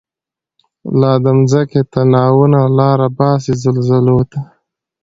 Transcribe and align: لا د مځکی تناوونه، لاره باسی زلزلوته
لا 0.99 1.11
د 1.23 1.25
مځکی 1.39 1.81
تناوونه، 1.91 2.59
لاره 2.77 3.07
باسی 3.17 3.53
زلزلوته 3.63 4.39